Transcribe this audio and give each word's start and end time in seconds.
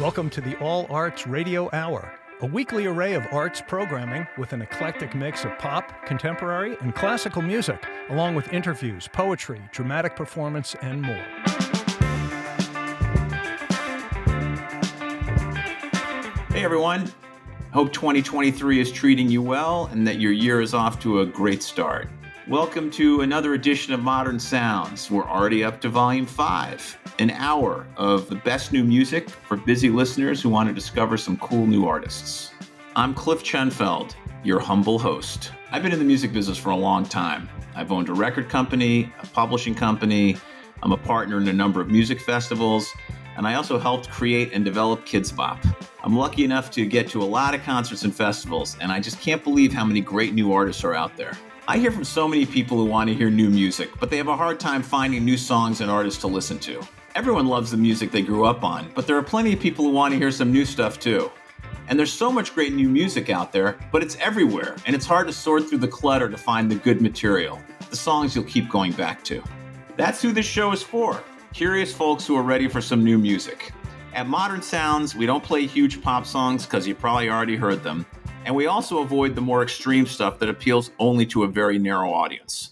Welcome 0.00 0.30
to 0.30 0.40
the 0.40 0.56
All 0.60 0.86
Arts 0.88 1.26
Radio 1.26 1.68
Hour, 1.74 2.10
a 2.40 2.46
weekly 2.46 2.86
array 2.86 3.12
of 3.12 3.26
arts 3.32 3.60
programming 3.60 4.26
with 4.38 4.54
an 4.54 4.62
eclectic 4.62 5.14
mix 5.14 5.44
of 5.44 5.58
pop, 5.58 6.06
contemporary, 6.06 6.74
and 6.80 6.94
classical 6.94 7.42
music, 7.42 7.86
along 8.08 8.34
with 8.34 8.50
interviews, 8.50 9.10
poetry, 9.12 9.60
dramatic 9.72 10.16
performance, 10.16 10.74
and 10.80 11.02
more. 11.02 11.22
Hey 16.48 16.64
everyone. 16.64 17.12
Hope 17.74 17.92
2023 17.92 18.80
is 18.80 18.90
treating 18.90 19.28
you 19.28 19.42
well 19.42 19.90
and 19.92 20.06
that 20.06 20.18
your 20.18 20.32
year 20.32 20.62
is 20.62 20.72
off 20.72 20.98
to 21.00 21.20
a 21.20 21.26
great 21.26 21.62
start. 21.62 22.08
Welcome 22.50 22.90
to 22.92 23.20
another 23.20 23.54
edition 23.54 23.94
of 23.94 24.00
Modern 24.00 24.40
Sounds. 24.40 25.08
We're 25.08 25.22
already 25.22 25.62
up 25.62 25.80
to 25.82 25.88
volume 25.88 26.26
five, 26.26 26.98
an 27.20 27.30
hour 27.30 27.86
of 27.96 28.28
the 28.28 28.34
best 28.34 28.72
new 28.72 28.82
music 28.82 29.30
for 29.30 29.56
busy 29.56 29.88
listeners 29.88 30.42
who 30.42 30.48
want 30.48 30.68
to 30.68 30.74
discover 30.74 31.16
some 31.16 31.36
cool 31.36 31.64
new 31.64 31.86
artists. 31.86 32.50
I'm 32.96 33.14
Cliff 33.14 33.44
Chenfeld, 33.44 34.16
your 34.42 34.58
humble 34.58 34.98
host. 34.98 35.52
I've 35.70 35.84
been 35.84 35.92
in 35.92 36.00
the 36.00 36.04
music 36.04 36.32
business 36.32 36.58
for 36.58 36.70
a 36.70 36.76
long 36.76 37.04
time. 37.04 37.48
I've 37.76 37.92
owned 37.92 38.08
a 38.08 38.14
record 38.14 38.48
company, 38.48 39.12
a 39.22 39.28
publishing 39.28 39.76
company, 39.76 40.36
I'm 40.82 40.90
a 40.90 40.98
partner 40.98 41.36
in 41.36 41.46
a 41.46 41.52
number 41.52 41.80
of 41.80 41.86
music 41.86 42.20
festivals, 42.20 42.92
and 43.36 43.46
I 43.46 43.54
also 43.54 43.78
helped 43.78 44.10
create 44.10 44.52
and 44.52 44.64
develop 44.64 45.06
Kidz 45.06 45.34
Bop. 45.34 45.64
I'm 46.02 46.16
lucky 46.16 46.42
enough 46.42 46.72
to 46.72 46.84
get 46.84 47.08
to 47.10 47.22
a 47.22 47.24
lot 47.24 47.54
of 47.54 47.62
concerts 47.62 48.02
and 48.02 48.12
festivals, 48.12 48.76
and 48.80 48.90
I 48.90 48.98
just 48.98 49.20
can't 49.20 49.44
believe 49.44 49.72
how 49.72 49.84
many 49.84 50.00
great 50.00 50.34
new 50.34 50.52
artists 50.52 50.82
are 50.82 50.96
out 50.96 51.16
there. 51.16 51.38
I 51.70 51.78
hear 51.78 51.92
from 51.92 52.02
so 52.02 52.26
many 52.26 52.46
people 52.46 52.78
who 52.78 52.84
want 52.84 53.08
to 53.10 53.14
hear 53.14 53.30
new 53.30 53.48
music, 53.48 53.90
but 54.00 54.10
they 54.10 54.16
have 54.16 54.26
a 54.26 54.36
hard 54.36 54.58
time 54.58 54.82
finding 54.82 55.24
new 55.24 55.36
songs 55.36 55.80
and 55.80 55.88
artists 55.88 56.20
to 56.22 56.26
listen 56.26 56.58
to. 56.58 56.82
Everyone 57.14 57.46
loves 57.46 57.70
the 57.70 57.76
music 57.76 58.10
they 58.10 58.22
grew 58.22 58.44
up 58.44 58.64
on, 58.64 58.90
but 58.92 59.06
there 59.06 59.16
are 59.16 59.22
plenty 59.22 59.52
of 59.52 59.60
people 59.60 59.84
who 59.84 59.92
want 59.92 60.10
to 60.10 60.18
hear 60.18 60.32
some 60.32 60.50
new 60.50 60.64
stuff 60.64 60.98
too. 60.98 61.30
And 61.86 61.96
there's 61.96 62.12
so 62.12 62.32
much 62.32 62.56
great 62.56 62.72
new 62.72 62.88
music 62.88 63.30
out 63.30 63.52
there, 63.52 63.78
but 63.92 64.02
it's 64.02 64.16
everywhere, 64.16 64.74
and 64.84 64.96
it's 64.96 65.06
hard 65.06 65.28
to 65.28 65.32
sort 65.32 65.68
through 65.68 65.78
the 65.78 65.86
clutter 65.86 66.28
to 66.28 66.36
find 66.36 66.68
the 66.68 66.74
good 66.74 67.00
material, 67.00 67.60
the 67.88 67.94
songs 67.94 68.34
you'll 68.34 68.46
keep 68.46 68.68
going 68.68 68.90
back 68.90 69.22
to. 69.26 69.40
That's 69.96 70.20
who 70.20 70.32
this 70.32 70.46
show 70.46 70.72
is 70.72 70.82
for 70.82 71.22
curious 71.52 71.94
folks 71.94 72.26
who 72.26 72.34
are 72.34 72.42
ready 72.42 72.66
for 72.66 72.80
some 72.80 73.04
new 73.04 73.16
music. 73.16 73.70
At 74.12 74.26
Modern 74.26 74.60
Sounds, 74.60 75.14
we 75.14 75.24
don't 75.24 75.44
play 75.44 75.66
huge 75.66 76.02
pop 76.02 76.26
songs 76.26 76.66
because 76.66 76.84
you 76.84 76.96
probably 76.96 77.30
already 77.30 77.54
heard 77.54 77.84
them. 77.84 78.06
And 78.50 78.56
we 78.56 78.66
also 78.66 78.98
avoid 78.98 79.36
the 79.36 79.40
more 79.40 79.62
extreme 79.62 80.06
stuff 80.06 80.40
that 80.40 80.48
appeals 80.48 80.90
only 80.98 81.24
to 81.26 81.44
a 81.44 81.46
very 81.46 81.78
narrow 81.78 82.12
audience. 82.12 82.70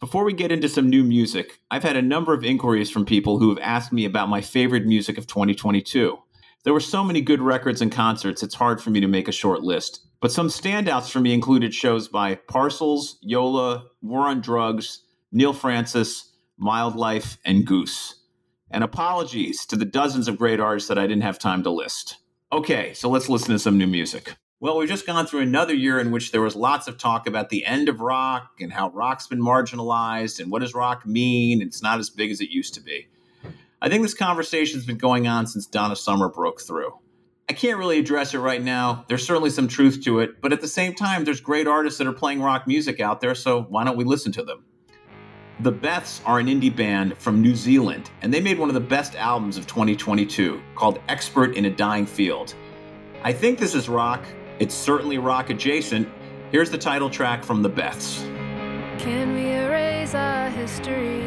Before 0.00 0.24
we 0.24 0.32
get 0.32 0.50
into 0.50 0.68
some 0.68 0.90
new 0.90 1.04
music, 1.04 1.60
I've 1.70 1.84
had 1.84 1.94
a 1.94 2.02
number 2.02 2.34
of 2.34 2.42
inquiries 2.42 2.90
from 2.90 3.06
people 3.06 3.38
who 3.38 3.48
have 3.50 3.60
asked 3.62 3.92
me 3.92 4.04
about 4.04 4.28
my 4.28 4.40
favorite 4.40 4.84
music 4.84 5.18
of 5.18 5.28
2022. 5.28 6.18
There 6.64 6.72
were 6.72 6.80
so 6.80 7.04
many 7.04 7.20
good 7.20 7.40
records 7.40 7.80
and 7.80 7.92
concerts, 7.92 8.42
it's 8.42 8.56
hard 8.56 8.82
for 8.82 8.90
me 8.90 8.98
to 8.98 9.06
make 9.06 9.28
a 9.28 9.32
short 9.32 9.62
list. 9.62 10.04
But 10.20 10.32
some 10.32 10.48
standouts 10.48 11.08
for 11.08 11.20
me 11.20 11.32
included 11.32 11.72
shows 11.72 12.08
by 12.08 12.34
Parcels, 12.34 13.18
Yola, 13.20 13.84
War 14.02 14.26
on 14.26 14.40
Drugs, 14.40 15.04
Neal 15.30 15.52
Francis, 15.52 16.32
Mild 16.58 16.96
Life, 16.96 17.38
and 17.44 17.64
Goose. 17.64 18.16
And 18.72 18.82
apologies 18.82 19.66
to 19.66 19.76
the 19.76 19.84
dozens 19.84 20.26
of 20.26 20.36
great 20.36 20.58
artists 20.58 20.88
that 20.88 20.98
I 20.98 21.06
didn't 21.06 21.22
have 21.22 21.38
time 21.38 21.62
to 21.62 21.70
list. 21.70 22.16
Okay, 22.52 22.92
so 22.92 23.08
let's 23.08 23.28
listen 23.28 23.50
to 23.50 23.60
some 23.60 23.78
new 23.78 23.86
music. 23.86 24.34
Well, 24.62 24.76
we've 24.76 24.88
just 24.88 25.08
gone 25.08 25.26
through 25.26 25.40
another 25.40 25.74
year 25.74 25.98
in 25.98 26.12
which 26.12 26.30
there 26.30 26.40
was 26.40 26.54
lots 26.54 26.86
of 26.86 26.96
talk 26.96 27.26
about 27.26 27.48
the 27.48 27.66
end 27.66 27.88
of 27.88 28.00
rock 28.00 28.58
and 28.60 28.72
how 28.72 28.90
rock's 28.90 29.26
been 29.26 29.40
marginalized 29.40 30.38
and 30.38 30.52
what 30.52 30.60
does 30.60 30.72
rock 30.72 31.04
mean? 31.04 31.60
It's 31.60 31.82
not 31.82 31.98
as 31.98 32.10
big 32.10 32.30
as 32.30 32.40
it 32.40 32.50
used 32.50 32.74
to 32.74 32.80
be. 32.80 33.08
I 33.80 33.88
think 33.88 34.04
this 34.04 34.14
conversation's 34.14 34.86
been 34.86 34.98
going 34.98 35.26
on 35.26 35.48
since 35.48 35.66
Donna 35.66 35.96
Summer 35.96 36.28
broke 36.28 36.60
through. 36.60 36.96
I 37.48 37.54
can't 37.54 37.76
really 37.76 37.98
address 37.98 38.34
it 38.34 38.38
right 38.38 38.62
now. 38.62 39.04
There's 39.08 39.26
certainly 39.26 39.50
some 39.50 39.66
truth 39.66 40.00
to 40.04 40.20
it, 40.20 40.40
but 40.40 40.52
at 40.52 40.60
the 40.60 40.68
same 40.68 40.94
time, 40.94 41.24
there's 41.24 41.40
great 41.40 41.66
artists 41.66 41.98
that 41.98 42.06
are 42.06 42.12
playing 42.12 42.40
rock 42.40 42.68
music 42.68 43.00
out 43.00 43.20
there, 43.20 43.34
so 43.34 43.62
why 43.62 43.82
don't 43.82 43.96
we 43.96 44.04
listen 44.04 44.30
to 44.30 44.44
them? 44.44 44.64
The 45.58 45.72
Beths 45.72 46.20
are 46.24 46.38
an 46.38 46.46
indie 46.46 46.74
band 46.74 47.18
from 47.18 47.42
New 47.42 47.56
Zealand, 47.56 48.12
and 48.20 48.32
they 48.32 48.40
made 48.40 48.60
one 48.60 48.70
of 48.70 48.74
the 48.74 48.80
best 48.80 49.16
albums 49.16 49.56
of 49.56 49.66
2022 49.66 50.62
called 50.76 51.00
Expert 51.08 51.56
in 51.56 51.64
a 51.64 51.70
Dying 51.70 52.06
Field. 52.06 52.54
I 53.24 53.32
think 53.32 53.58
this 53.58 53.74
is 53.74 53.88
rock, 53.88 54.24
it's 54.58 54.74
certainly 54.74 55.18
rock 55.18 55.50
adjacent. 55.50 56.08
Here's 56.50 56.70
the 56.70 56.78
title 56.78 57.08
track 57.08 57.44
from 57.44 57.62
the 57.62 57.70
Beths. 57.70 58.22
Can 58.98 59.34
we 59.34 59.52
erase 59.52 60.14
our 60.14 60.50
history? 60.50 61.22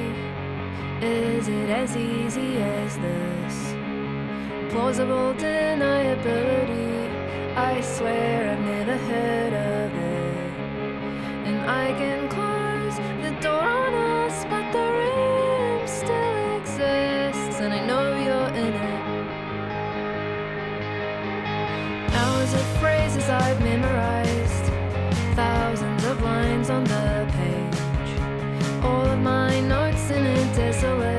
Is 1.01 1.47
it 1.47 1.69
as 1.69 1.95
easy 1.97 2.57
as 2.57 2.95
this? 2.97 3.75
Plausible 4.71 5.33
deniability. 5.33 6.95
I 7.55 7.81
swear 7.81 8.51
I've 8.51 8.59
never 8.59 8.97
heard 8.97 9.53
of 9.53 9.93
it. 9.93 10.51
And 11.47 11.69
I 11.69 11.91
can 11.93 12.29
close 12.29 12.97
the 13.23 13.31
door 13.41 13.84
I've 23.29 23.59
memorized, 23.59 24.65
thousands 25.35 26.03
of 26.05 26.21
lines 26.21 26.69
on 26.69 26.83
the 26.83 27.27
page. 27.33 28.83
All 28.83 29.05
of 29.05 29.19
my 29.19 29.59
notes 29.61 30.11
in 30.11 30.25
a 30.25 30.55
desolate 30.55 31.14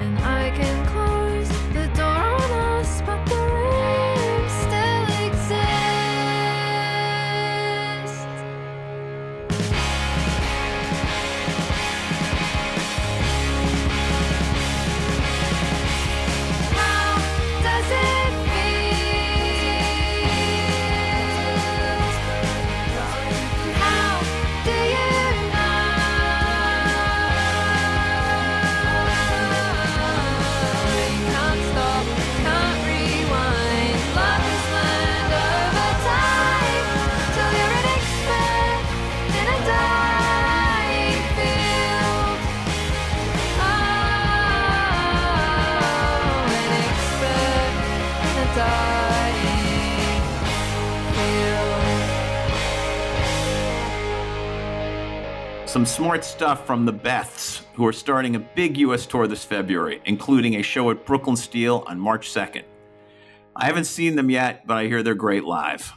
And 0.00 0.18
I 0.20 0.29
Some 55.70 55.86
smart 55.86 56.24
stuff 56.24 56.66
from 56.66 56.84
the 56.84 56.92
Beths, 56.92 57.62
who 57.74 57.86
are 57.86 57.92
starting 57.92 58.34
a 58.34 58.40
big 58.40 58.76
U.S. 58.78 59.06
tour 59.06 59.28
this 59.28 59.44
February, 59.44 60.02
including 60.04 60.56
a 60.56 60.62
show 60.62 60.90
at 60.90 61.06
Brooklyn 61.06 61.36
Steel 61.36 61.84
on 61.86 62.00
March 62.00 62.28
2nd. 62.28 62.64
I 63.54 63.66
haven't 63.66 63.84
seen 63.84 64.16
them 64.16 64.30
yet, 64.30 64.66
but 64.66 64.78
I 64.78 64.86
hear 64.88 65.04
they're 65.04 65.14
great 65.14 65.44
live. 65.44 65.92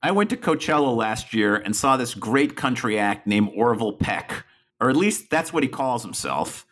I 0.00 0.12
went 0.12 0.30
to 0.30 0.36
Coachella 0.36 0.96
last 0.96 1.34
year 1.34 1.56
and 1.56 1.74
saw 1.74 1.96
this 1.96 2.14
great 2.14 2.54
country 2.54 2.96
act 2.96 3.26
named 3.26 3.50
Orville 3.56 3.94
Peck, 3.94 4.44
or 4.80 4.90
at 4.90 4.96
least 4.96 5.28
that's 5.28 5.52
what 5.52 5.64
he 5.64 5.68
calls 5.68 6.04
himself. 6.04 6.64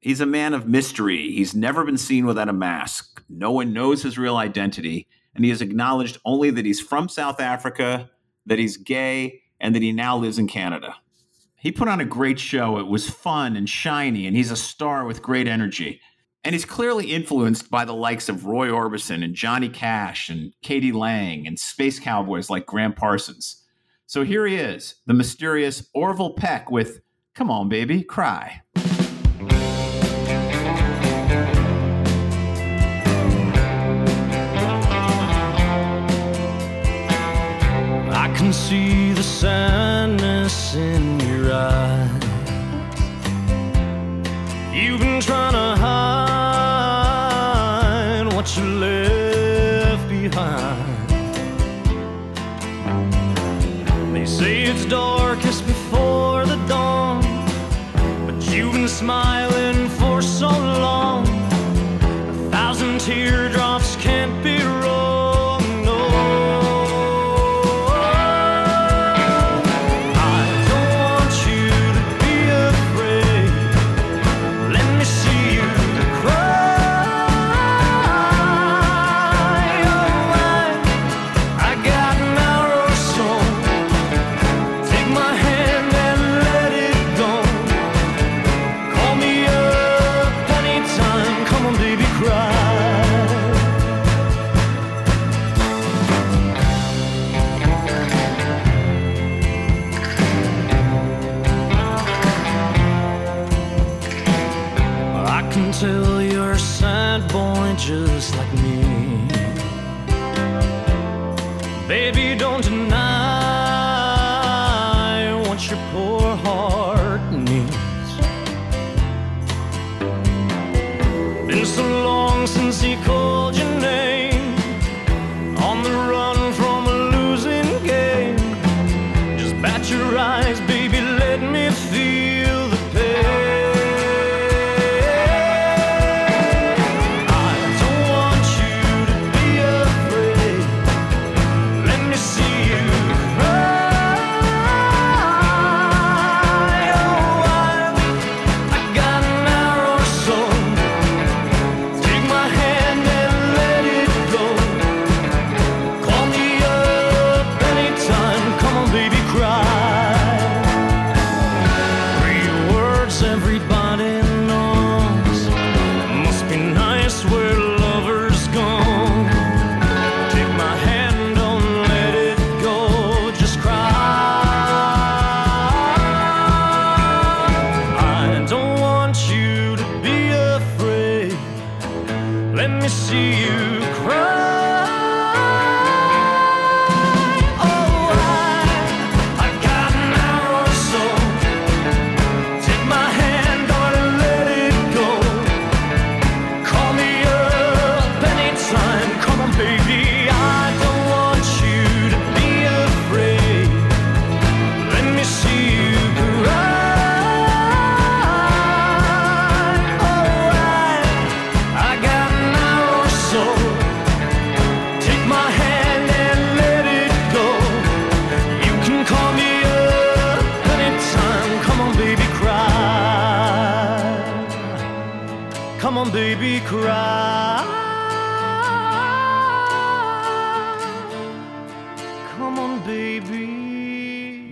He's 0.00 0.22
a 0.22 0.26
man 0.26 0.54
of 0.54 0.66
mystery. 0.66 1.32
He's 1.32 1.54
never 1.54 1.84
been 1.84 1.98
seen 1.98 2.24
without 2.24 2.48
a 2.48 2.54
mask. 2.54 3.22
No 3.28 3.50
one 3.50 3.74
knows 3.74 4.02
his 4.02 4.16
real 4.16 4.36
identity, 4.36 5.06
and 5.34 5.44
he 5.44 5.50
has 5.50 5.60
acknowledged 5.60 6.16
only 6.24 6.48
that 6.48 6.64
he's 6.64 6.80
from 6.80 7.10
South 7.10 7.40
Africa, 7.40 8.08
that 8.46 8.58
he's 8.58 8.78
gay, 8.78 9.42
and 9.60 9.74
that 9.74 9.82
he 9.82 9.92
now 9.92 10.16
lives 10.16 10.38
in 10.38 10.46
Canada. 10.46 10.96
He 11.62 11.70
put 11.70 11.86
on 11.86 12.00
a 12.00 12.04
great 12.04 12.40
show. 12.40 12.78
It 12.78 12.88
was 12.88 13.08
fun 13.08 13.54
and 13.54 13.68
shiny, 13.68 14.26
and 14.26 14.36
he's 14.36 14.50
a 14.50 14.56
star 14.56 15.04
with 15.04 15.22
great 15.22 15.46
energy. 15.46 16.00
And 16.42 16.56
he's 16.56 16.64
clearly 16.64 17.12
influenced 17.12 17.70
by 17.70 17.84
the 17.84 17.94
likes 17.94 18.28
of 18.28 18.46
Roy 18.46 18.66
Orbison 18.66 19.22
and 19.22 19.32
Johnny 19.32 19.68
Cash 19.68 20.28
and 20.28 20.52
k.d. 20.62 20.90
lang 20.90 21.46
and 21.46 21.56
space 21.56 22.00
cowboys 22.00 22.50
like 22.50 22.66
Gram 22.66 22.92
Parsons. 22.92 23.62
So 24.06 24.24
here 24.24 24.44
he 24.44 24.56
is, 24.56 24.96
the 25.06 25.14
mysterious 25.14 25.88
Orville 25.94 26.34
Peck 26.34 26.68
with 26.68 26.98
Come 27.36 27.48
On 27.48 27.68
Baby, 27.68 28.02
Cry. 28.02 28.62
I 38.10 38.34
can 38.36 38.52
see 38.52 39.12
the 39.12 39.22
sadness 39.22 40.74
in 40.74 41.11
You've 44.72 45.00
been 45.00 45.20
trying 45.20 45.52
to 45.52 45.76
hide 45.82 46.32
what 48.32 48.56
you 48.56 48.64
left 48.64 50.08
behind. 50.08 51.10
They 54.14 54.24
say 54.24 54.62
it's 54.62 54.86
darkest 54.86 55.66
before 55.66 56.46
the 56.46 56.56
dawn, 56.66 57.22
but 58.24 58.42
you've 58.50 58.72
been 58.72 58.88
smiling 58.88 59.41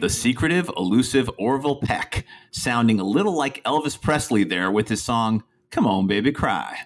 The 0.01 0.09
secretive, 0.09 0.71
elusive 0.79 1.29
Orville 1.39 1.77
Peck, 1.77 2.25
sounding 2.51 2.99
a 3.01 3.05
little 3.05 3.35
like 3.35 3.63
Elvis 3.65 4.01
Presley 4.01 4.45
there 4.45 4.71
with 4.71 4.89
his 4.89 5.03
song, 5.03 5.45
Come 5.71 5.87
On, 5.87 6.07
Baby, 6.07 6.33
Cry. 6.33 6.79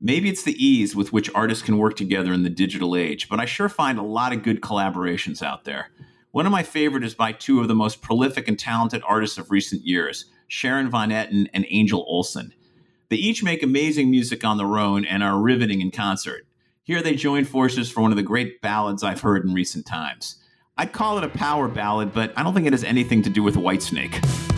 Maybe 0.00 0.28
it's 0.28 0.42
the 0.42 0.56
ease 0.62 0.96
with 0.96 1.12
which 1.12 1.30
artists 1.36 1.62
can 1.62 1.78
work 1.78 1.94
together 1.94 2.32
in 2.32 2.42
the 2.42 2.50
digital 2.50 2.96
age, 2.96 3.28
but 3.28 3.38
I 3.38 3.44
sure 3.44 3.68
find 3.68 3.96
a 3.96 4.02
lot 4.02 4.32
of 4.32 4.42
good 4.42 4.60
collaborations 4.60 5.40
out 5.40 5.62
there. 5.62 5.90
One 6.32 6.44
of 6.44 6.50
my 6.50 6.64
favorite 6.64 7.04
is 7.04 7.14
by 7.14 7.30
two 7.30 7.60
of 7.60 7.68
the 7.68 7.76
most 7.76 8.02
prolific 8.02 8.48
and 8.48 8.58
talented 8.58 9.02
artists 9.06 9.38
of 9.38 9.52
recent 9.52 9.86
years, 9.86 10.24
Sharon 10.48 10.90
Van 10.90 11.10
Etten 11.10 11.48
and 11.54 11.64
Angel 11.70 12.04
Olsen. 12.08 12.52
They 13.08 13.16
each 13.18 13.44
make 13.44 13.62
amazing 13.62 14.10
music 14.10 14.44
on 14.44 14.58
their 14.58 14.78
own 14.78 15.04
and 15.04 15.22
are 15.22 15.40
riveting 15.40 15.80
in 15.80 15.92
concert. 15.92 16.44
Here 16.82 17.02
they 17.02 17.14
join 17.14 17.44
forces 17.44 17.88
for 17.88 18.00
one 18.00 18.10
of 18.10 18.16
the 18.16 18.24
great 18.24 18.60
ballads 18.60 19.04
I've 19.04 19.20
heard 19.20 19.44
in 19.44 19.54
recent 19.54 19.86
times. 19.86 20.41
I'd 20.82 20.92
call 20.92 21.16
it 21.16 21.22
a 21.22 21.28
power 21.28 21.68
ballad, 21.68 22.12
but 22.12 22.32
I 22.36 22.42
don't 22.42 22.54
think 22.54 22.66
it 22.66 22.72
has 22.72 22.82
anything 22.82 23.22
to 23.22 23.30
do 23.30 23.44
with 23.44 23.54
Whitesnake. 23.54 24.51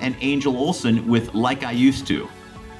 And 0.00 0.16
Angel 0.20 0.56
Olsen 0.56 1.06
with 1.06 1.34
Like 1.34 1.64
I 1.64 1.72
Used 1.72 2.06
to. 2.08 2.28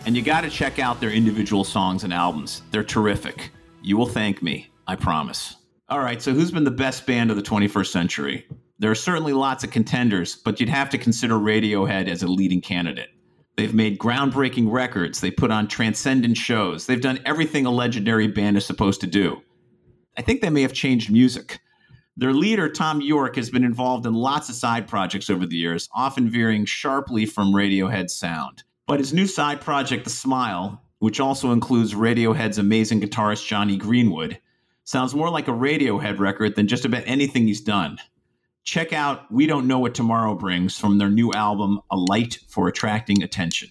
And 0.07 0.17
you 0.17 0.23
gotta 0.23 0.49
check 0.49 0.79
out 0.79 1.01
their 1.01 1.11
individual 1.11 1.65
songs 1.65 2.05
and 2.05 2.13
albums. 2.13 2.63
They're 2.71 2.85
terrific. 2.85 3.51
You 3.83 3.97
will 3.97 4.07
thank 4.07 4.43
me, 4.43 4.71
I 4.87 4.97
promise. 4.97 5.57
All 5.89 6.01
right, 6.01 6.21
so 6.21 6.35
who's 6.35 6.51
been 6.51 6.65
the 6.65 6.71
best 6.71 7.07
band 7.07 7.31
of 7.31 7.37
the 7.37 7.43
21st 7.43 7.91
century? 7.91 8.47
There 8.79 8.91
are 8.91 8.95
certainly 8.95 9.33
lots 9.33 9.65
of 9.65 9.71
contenders, 9.71 10.37
but 10.37 10.61
you'd 10.61 10.69
have 10.69 10.91
to 10.91 10.99
consider 10.99 11.35
Radiohead 11.35 12.09
as 12.09 12.23
a 12.23 12.29
leading 12.29 12.61
candidate. 12.61 13.11
They've 13.57 13.75
made 13.75 13.99
groundbreaking 13.99 14.71
records, 14.71 15.21
they 15.21 15.31
put 15.33 15.51
on 15.51 15.67
transcendent 15.67 16.37
shows, 16.37 16.87
they've 16.87 17.01
done 17.01 17.21
everything 17.27 17.67
a 17.67 17.71
legendary 17.71 18.29
band 18.29 18.57
is 18.57 18.65
supposed 18.65 19.01
to 19.01 19.07
do. 19.07 19.43
I 20.17 20.23
think 20.23 20.43
they 20.43 20.51
may 20.51 20.63
have 20.63 20.73
changed 20.73 21.11
music. 21.11 21.59
Their 22.19 22.33
leader, 22.33 22.69
Thom 22.69 23.01
Yorke, 23.01 23.37
has 23.37 23.49
been 23.49 23.63
involved 23.63 24.05
in 24.05 24.13
lots 24.13 24.49
of 24.49 24.57
side 24.57 24.89
projects 24.89 25.31
over 25.31 25.47
the 25.47 25.55
years, 25.55 25.89
often 25.95 26.29
veering 26.29 26.65
sharply 26.65 27.27
from 27.27 27.55
Radiohead's 27.55 28.13
sound. 28.13 28.65
But 28.89 28.99
his 28.99 29.13
new 29.13 29.29
side 29.29 29.61
project, 29.61 30.03
The 30.03 30.11
Smile, 30.11 30.83
which 30.99 31.21
also 31.21 31.53
includes 31.53 31.95
Radiohead's 31.95 32.59
amazing 32.59 33.01
guitarist 33.03 33.47
Jonny 33.47 33.77
Greenwood, 33.77 34.37
sounds 34.83 35.15
more 35.15 35.31
like 35.31 35.47
a 35.47 35.53
Radiohead 35.53 36.19
record 36.19 36.57
than 36.57 36.67
just 36.67 36.85
about 36.85 37.05
anything 37.07 37.47
he's 37.47 37.61
done. 37.61 37.99
Check 38.65 38.93
out 38.93 39.31
We 39.31 39.47
Don't 39.47 39.69
Know 39.69 39.79
What 39.79 39.95
Tomorrow 39.95 40.35
Brings 40.35 40.77
from 40.77 40.99
their 40.99 41.11
new 41.11 41.33
album, 41.33 41.79
A 41.93 41.97
Light 41.97 42.41
for 42.49 42.67
Attracting 42.67 43.23
Attention. 43.23 43.69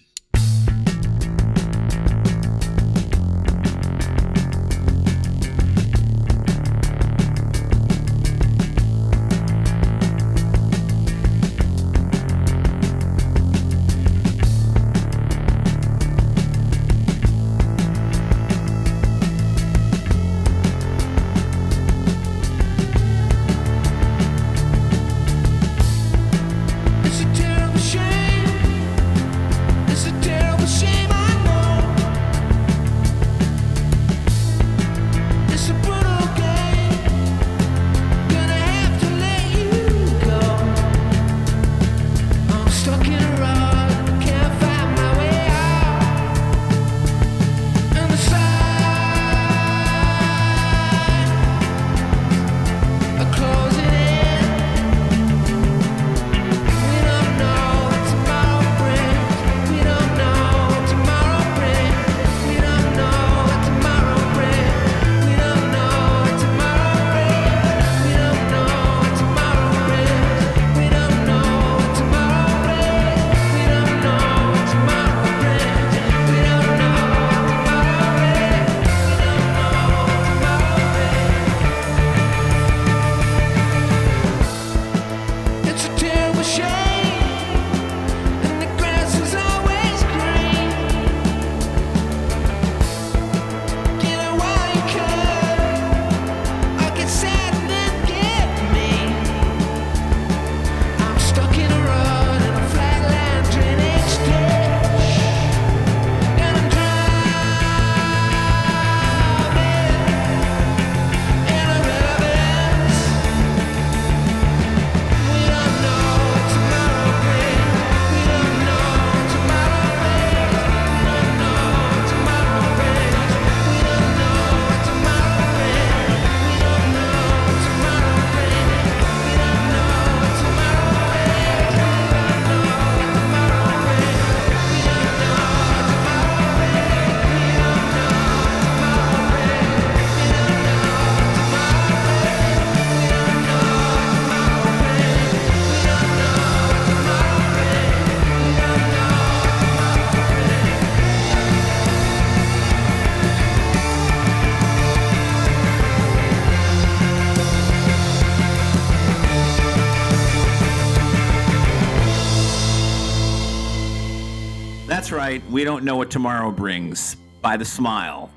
We 165.58 165.64
Don't 165.64 165.82
Know 165.82 165.96
What 165.96 166.08
Tomorrow 166.08 166.52
Brings 166.52 167.16
by 167.42 167.56
The 167.56 167.64
Smile, 167.64 168.30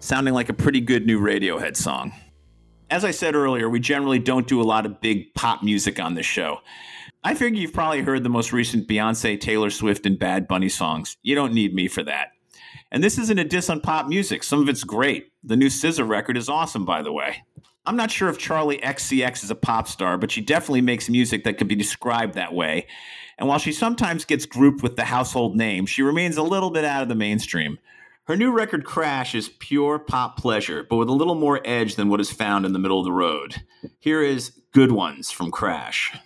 sounding 0.00 0.32
like 0.32 0.48
a 0.48 0.54
pretty 0.54 0.80
good 0.80 1.04
new 1.04 1.20
Radiohead 1.20 1.76
song. 1.76 2.10
As 2.88 3.04
I 3.04 3.10
said 3.10 3.34
earlier, 3.34 3.68
we 3.68 3.78
generally 3.78 4.18
don't 4.18 4.48
do 4.48 4.62
a 4.62 4.64
lot 4.64 4.86
of 4.86 4.98
big 5.02 5.34
pop 5.34 5.62
music 5.62 6.00
on 6.00 6.14
this 6.14 6.24
show. 6.24 6.60
I 7.22 7.34
figure 7.34 7.60
you've 7.60 7.74
probably 7.74 8.00
heard 8.00 8.22
the 8.22 8.30
most 8.30 8.50
recent 8.54 8.88
Beyonce, 8.88 9.38
Taylor 9.38 9.68
Swift, 9.68 10.06
and 10.06 10.18
Bad 10.18 10.48
Bunny 10.48 10.70
songs. 10.70 11.18
You 11.22 11.34
don't 11.34 11.52
need 11.52 11.74
me 11.74 11.86
for 11.86 12.02
that. 12.04 12.28
And 12.90 13.04
this 13.04 13.18
isn't 13.18 13.38
a 13.38 13.44
diss 13.44 13.68
on 13.68 13.82
pop 13.82 14.06
music. 14.06 14.42
Some 14.42 14.62
of 14.62 14.70
it's 14.70 14.84
great. 14.84 15.32
The 15.42 15.58
new 15.58 15.68
SZA 15.68 16.08
record 16.08 16.38
is 16.38 16.48
awesome, 16.48 16.86
by 16.86 17.02
the 17.02 17.12
way. 17.12 17.44
I'm 17.84 17.96
not 17.96 18.10
sure 18.10 18.30
if 18.30 18.38
Charli 18.38 18.82
XCX 18.82 19.44
is 19.44 19.50
a 19.50 19.54
pop 19.54 19.86
star, 19.86 20.16
but 20.16 20.30
she 20.30 20.40
definitely 20.40 20.80
makes 20.80 21.10
music 21.10 21.44
that 21.44 21.58
could 21.58 21.68
be 21.68 21.74
described 21.74 22.32
that 22.36 22.54
way. 22.54 22.86
And 23.38 23.48
while 23.48 23.58
she 23.58 23.72
sometimes 23.72 24.24
gets 24.24 24.46
grouped 24.46 24.82
with 24.82 24.96
the 24.96 25.04
household 25.04 25.56
name, 25.56 25.86
she 25.86 26.02
remains 26.02 26.36
a 26.36 26.42
little 26.42 26.70
bit 26.70 26.84
out 26.84 27.02
of 27.02 27.08
the 27.08 27.14
mainstream. 27.14 27.78
Her 28.26 28.36
new 28.36 28.52
record, 28.52 28.84
Crash, 28.84 29.34
is 29.34 29.50
pure 29.58 29.98
pop 29.98 30.38
pleasure, 30.38 30.86
but 30.88 30.96
with 30.96 31.08
a 31.08 31.12
little 31.12 31.34
more 31.34 31.60
edge 31.64 31.96
than 31.96 32.08
what 32.08 32.20
is 32.20 32.32
found 32.32 32.64
in 32.64 32.72
the 32.72 32.78
middle 32.78 32.98
of 32.98 33.04
the 33.04 33.12
road. 33.12 33.62
Here 33.98 34.22
is 34.22 34.52
Good 34.72 34.92
Ones 34.92 35.30
from 35.30 35.50
Crash. 35.50 36.16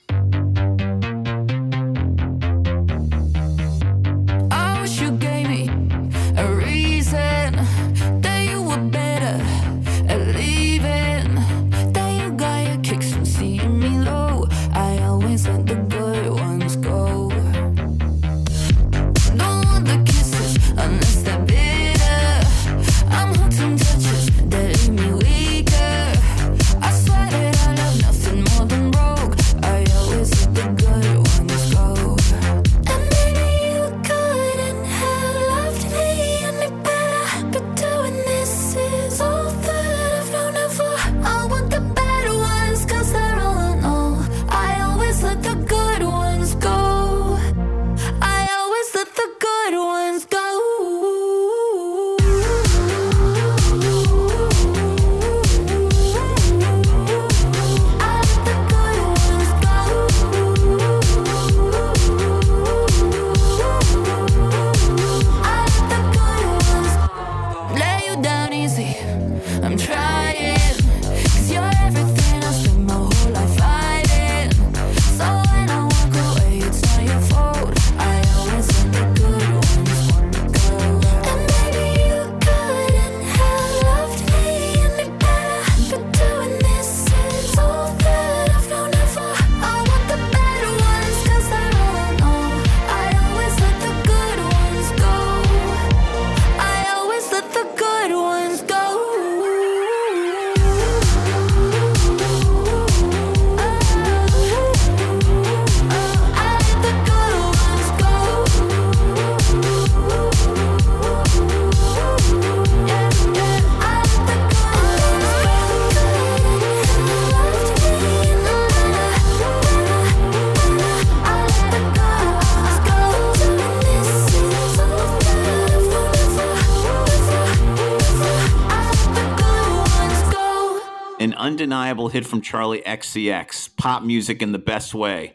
Hit 132.08 132.26
from 132.26 132.42
Charli 132.42 132.82
XCX, 132.84 133.76
pop 133.76 134.02
music 134.02 134.42
in 134.42 134.52
the 134.52 134.58
best 134.58 134.94
way. 134.94 135.34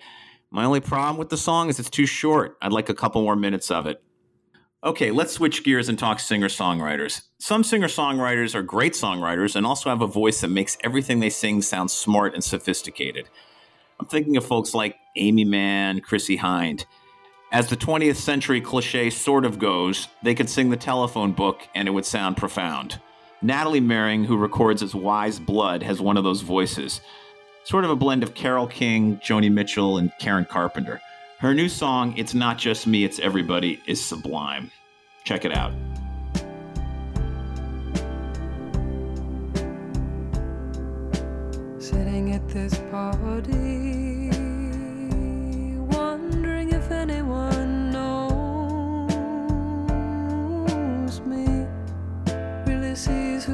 My 0.52 0.66
only 0.66 0.82
problem 0.82 1.18
with 1.18 1.30
the 1.30 1.38
song 1.38 1.70
is 1.70 1.80
it's 1.80 1.90
too 1.90 2.06
short. 2.06 2.58
I'd 2.62 2.72
like 2.72 2.90
a 2.90 2.94
couple 2.94 3.22
more 3.22 3.36
minutes 3.36 3.72
of 3.72 3.88
it. 3.88 4.04
Okay, 4.84 5.12
let's 5.12 5.32
switch 5.34 5.64
gears 5.64 5.88
and 5.88 5.98
talk 5.98 6.20
singer 6.20 6.50
songwriters. 6.50 7.22
Some 7.40 7.64
singer 7.64 7.88
songwriters 7.88 8.54
are 8.54 8.62
great 8.62 8.94
songwriters 8.94 9.56
and 9.56 9.66
also 9.66 9.90
have 9.90 10.02
a 10.02 10.08
voice 10.08 10.42
that 10.42 10.50
makes 10.50 10.78
everything 10.84 11.20
they 11.20 11.30
sing 11.30 11.62
sound 11.62 11.90
smart 11.90 12.34
and 12.34 12.44
sophisticated. 12.44 13.30
I'm 14.00 14.08
thinking 14.08 14.36
of 14.36 14.46
folks 14.46 14.74
like 14.74 14.98
Aimee 15.16 15.46
Mann, 15.46 16.02
Chrissie 16.02 16.38
Hynde. 16.38 16.86
As 17.52 17.70
the 17.70 17.78
20th 17.78 18.18
century 18.18 18.60
cliche 18.60 19.10
sort 19.10 19.46
of 19.46 19.58
goes, 19.58 20.08
they 20.22 20.36
could 20.36 20.50
sing 20.50 20.70
the 20.70 20.78
telephone 20.78 21.32
book 21.32 21.62
and 21.74 21.88
it 21.88 21.92
would 21.92 22.06
sound 22.06 22.36
profound. 22.36 23.00
Natalie 23.44 23.82
Mering, 23.82 24.24
who 24.24 24.38
records 24.38 24.82
as 24.82 24.96
Weyes 24.96 25.38
Blood, 25.38 25.84
has 25.84 26.00
one 26.00 26.16
of 26.16 26.24
those 26.24 26.40
voices. 26.40 27.02
Sort 27.66 27.84
of 27.84 27.90
a 27.90 27.96
blend 27.96 28.24
of 28.24 28.34
Carole 28.34 28.68
King, 28.68 29.18
Joni 29.18 29.52
Mitchell, 29.52 29.98
and 29.98 30.14
Karen 30.18 30.46
Carpenter. 30.46 31.02
Her 31.40 31.54
new 31.54 31.68
song, 31.68 32.16
It's 32.16 32.34
Not 32.34 32.58
Just 32.58 32.88
Me, 32.88 33.04
It's 33.04 33.20
Everybody, 33.20 33.82
is 33.86 34.04
sublime. 34.04 34.72
Check 35.26 35.44
it 35.44 35.54
out. 35.54 35.74
Sitting 41.80 42.32
at 42.32 42.48
this 42.48 42.78
party, 42.90 44.30
wondering 45.98 46.72
if 46.72 46.90
anyone 46.92 47.73
really 52.94 52.96
sees 52.96 53.53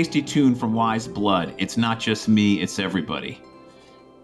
tasty 0.00 0.22
tune 0.22 0.54
from 0.54 0.72
Weyes 0.72 1.06
Blood. 1.06 1.54
It's 1.58 1.76
not 1.76 2.00
just 2.00 2.26
me, 2.26 2.62
it's 2.62 2.78
everybody. 2.78 3.38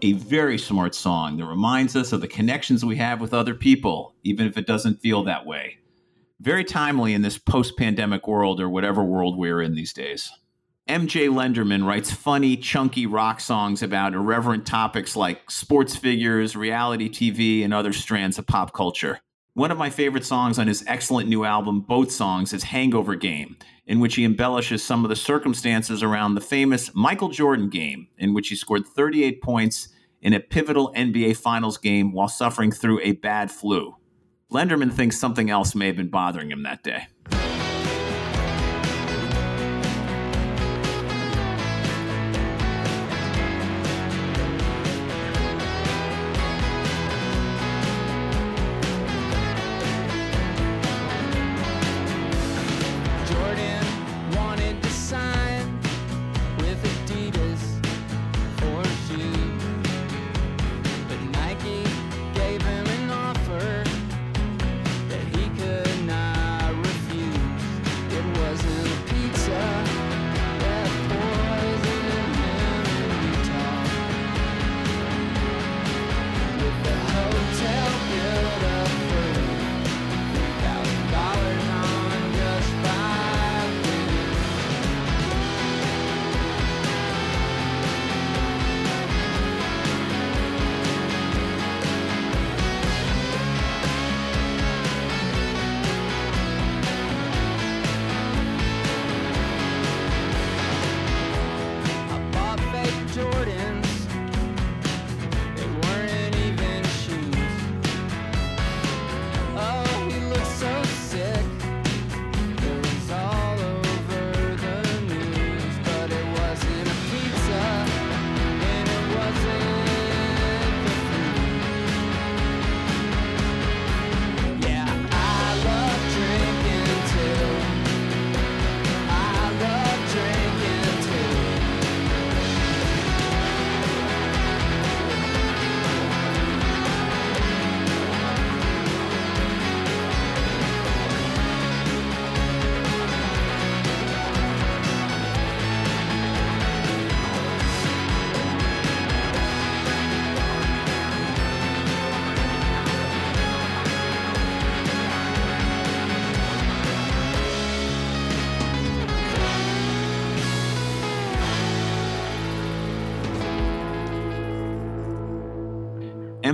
A 0.01 0.13
very 0.13 0.57
smart 0.57 0.95
song 0.95 1.37
that 1.37 1.45
reminds 1.45 1.95
us 1.95 2.13
of 2.13 2.19
the 2.19 2.27
connections 2.27 2.83
we 2.83 2.95
have 2.95 3.21
with 3.21 3.31
other 3.31 3.53
people, 3.53 4.15
even 4.23 4.47
if 4.47 4.57
it 4.57 4.65
doesn't 4.65 4.99
feel 5.01 5.23
that 5.25 5.45
way. 5.45 5.77
Very 6.39 6.63
timely 6.63 7.13
in 7.13 7.21
this 7.21 7.37
post 7.37 7.77
pandemic 7.77 8.27
world 8.27 8.59
or 8.59 8.67
whatever 8.67 9.03
world 9.03 9.37
we're 9.37 9.61
in 9.61 9.75
these 9.75 9.93
days. 9.93 10.31
MJ 10.89 11.29
Lenderman 11.29 11.85
writes 11.85 12.09
funny, 12.11 12.57
chunky 12.57 13.05
rock 13.05 13.39
songs 13.39 13.83
about 13.83 14.15
irreverent 14.15 14.65
topics 14.65 15.15
like 15.15 15.51
sports 15.51 15.95
figures, 15.95 16.55
reality 16.55 17.07
TV, 17.07 17.63
and 17.63 17.71
other 17.71 17.93
strands 17.93 18.39
of 18.39 18.47
pop 18.47 18.73
culture. 18.73 19.19
One 19.57 19.71
of 19.71 19.77
my 19.79 19.89
favorite 19.89 20.23
songs 20.23 20.59
on 20.59 20.67
his 20.67 20.83
excellent 20.85 21.27
new 21.27 21.43
album, 21.43 21.81
Boat 21.81 22.11
Songs, 22.11 22.53
is 22.53 22.61
Hangover 22.61 23.15
Game, 23.15 23.57
in 23.87 23.99
which 23.99 24.13
he 24.13 24.23
embellishes 24.23 24.83
some 24.83 25.03
of 25.03 25.09
the 25.09 25.15
circumstances 25.15 26.03
around 26.03 26.35
the 26.35 26.41
famous 26.41 26.93
Michael 26.93 27.29
Jordan 27.29 27.67
game, 27.67 28.07
in 28.19 28.35
which 28.35 28.49
he 28.49 28.55
scored 28.55 28.85
38 28.85 29.41
points 29.41 29.87
in 30.21 30.33
a 30.33 30.39
pivotal 30.39 30.93
NBA 30.95 31.37
Finals 31.37 31.79
game 31.79 32.13
while 32.13 32.27
suffering 32.27 32.71
through 32.71 32.99
a 33.01 33.13
bad 33.13 33.49
flu. 33.49 33.95
Lenderman 34.51 34.93
thinks 34.93 35.19
something 35.19 35.49
else 35.49 35.73
may 35.73 35.87
have 35.87 35.97
been 35.97 36.11
bothering 36.11 36.51
him 36.51 36.61
that 36.61 36.83
day. 36.83 37.07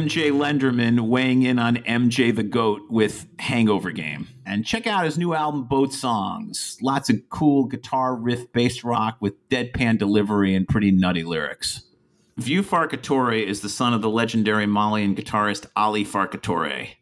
MJ 0.03 0.33
Lenderman 0.33 1.07
weighing 1.07 1.43
in 1.43 1.57
on 1.57 1.77
MJ 1.77 2.35
the 2.35 2.43
Goat 2.43 2.81
with 2.89 3.25
Hangover 3.39 3.89
Game. 3.89 4.27
And 4.45 4.65
check 4.65 4.85
out 4.85 5.05
his 5.05 5.17
new 5.17 5.33
album, 5.33 5.63
Boat 5.63 5.93
Songs. 5.93 6.77
Lots 6.81 7.09
of 7.09 7.21
cool 7.29 7.63
guitar 7.63 8.13
riff 8.13 8.51
based 8.51 8.83
rock 8.83 9.15
with 9.21 9.47
deadpan 9.47 9.97
delivery 9.97 10.55
and 10.55 10.67
pretty 10.67 10.91
nutty 10.91 11.23
lyrics. 11.23 11.85
Vieux 12.35 12.63
Farka 12.63 12.97
Touré 12.97 13.45
is 13.45 13.61
the 13.61 13.69
son 13.69 13.93
of 13.93 14.01
the 14.01 14.09
legendary 14.09 14.65
Malian 14.65 15.15
guitarist 15.15 15.67
Ali 15.77 16.03
Farka 16.03 16.35
Touré. 16.35 16.95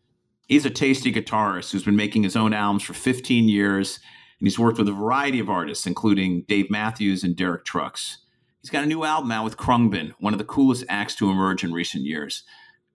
He's 0.47 0.67
a 0.67 0.69
tasty 0.69 1.11
guitarist 1.11 1.71
who's 1.71 1.85
been 1.85 1.95
making 1.95 2.21
his 2.21 2.35
own 2.35 2.53
albums 2.53 2.83
for 2.83 2.93
15 2.93 3.49
years, 3.49 3.99
and 4.39 4.45
he's 4.45 4.59
worked 4.59 4.77
with 4.77 4.89
a 4.89 4.93
variety 4.93 5.39
of 5.39 5.49
artists, 5.49 5.87
including 5.87 6.43
Dave 6.47 6.69
Matthews 6.69 7.23
and 7.23 7.35
Derek 7.35 7.65
Trucks. 7.65 8.19
He's 8.61 8.69
got 8.69 8.83
a 8.83 8.87
new 8.87 9.03
album 9.03 9.31
out 9.31 9.43
with 9.43 9.57
Khruangbin, 9.57 10.11
one 10.19 10.33
of 10.33 10.39
the 10.39 10.45
coolest 10.45 10.83
acts 10.87 11.15
to 11.15 11.31
emerge 11.31 11.63
in 11.63 11.73
recent 11.73 12.03
years. 12.03 12.43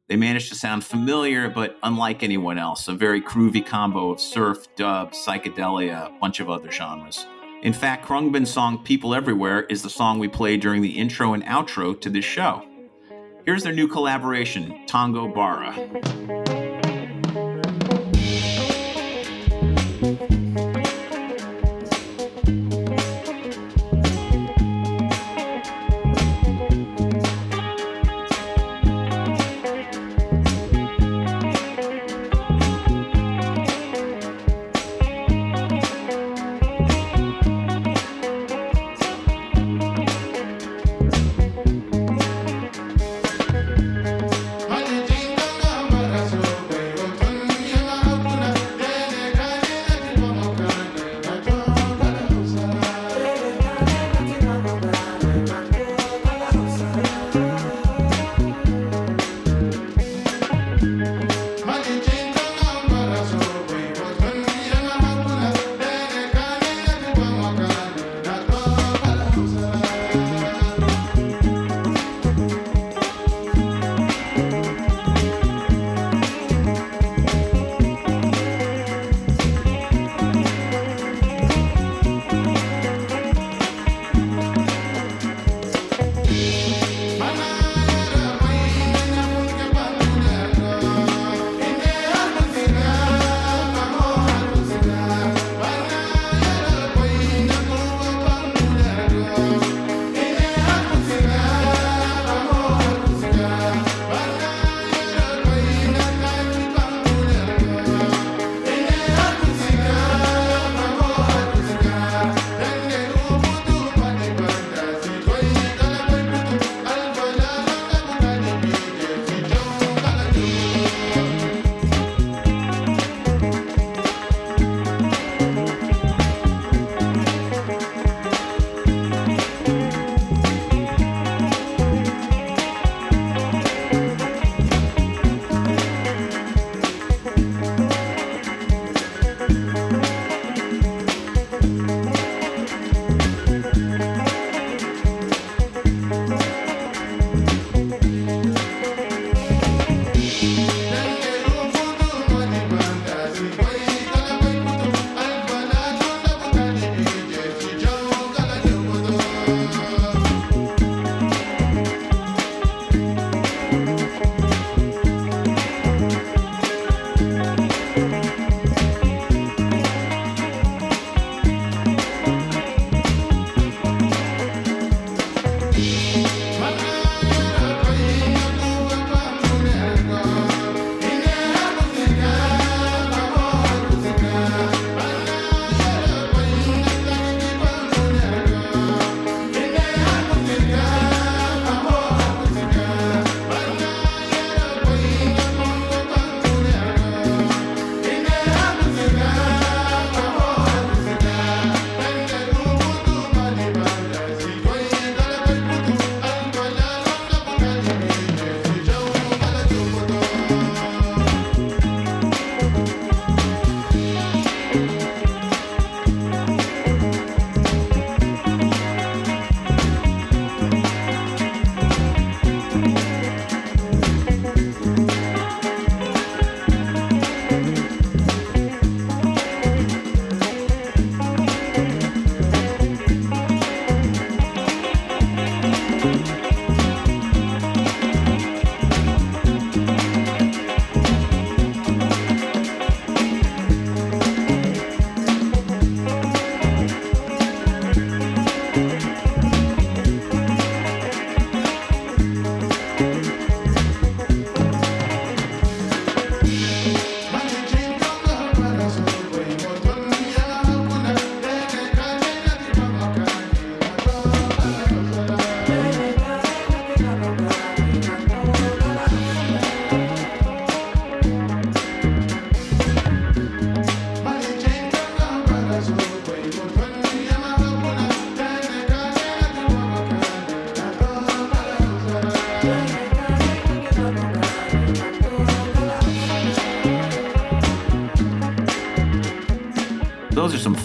They 0.08 0.14
managed 0.14 0.50
to 0.50 0.54
sound 0.54 0.84
familiar, 0.84 1.48
but 1.48 1.78
unlike 1.82 2.22
anyone 2.22 2.58
else, 2.58 2.86
a 2.86 2.94
very 2.94 3.20
groovy 3.20 3.66
combo 3.66 4.10
of 4.12 4.20
surf, 4.20 4.72
dub, 4.76 5.10
psychedelia, 5.12 6.06
a 6.06 6.18
bunch 6.20 6.38
of 6.38 6.48
other 6.48 6.70
genres. 6.70 7.26
In 7.62 7.72
fact, 7.72 8.06
Khruangbin's 8.06 8.50
song 8.50 8.84
People 8.84 9.16
Everywhere 9.16 9.62
is 9.62 9.82
the 9.82 9.90
song 9.90 10.20
we 10.20 10.28
played 10.28 10.60
during 10.60 10.80
the 10.80 10.96
intro 10.96 11.34
and 11.34 11.42
outro 11.42 12.00
to 12.00 12.08
this 12.08 12.24
show. 12.24 12.62
Here's 13.44 13.64
their 13.64 13.72
new 13.72 13.88
collaboration, 13.88 14.86
Tongo 14.86 15.26
Barra. 15.34 15.74